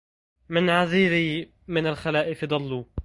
من 0.49 0.69
عذيري 0.69 1.53
من 1.67 1.87
الخلائف 1.87 2.45
ضلوا 2.45 2.83